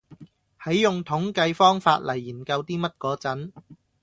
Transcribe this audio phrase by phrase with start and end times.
[0.63, 3.51] 喺用統計方法嚟研究啲乜嗰陣